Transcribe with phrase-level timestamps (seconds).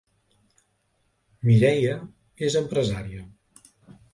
[1.49, 1.93] Mireia
[2.49, 3.25] és empresària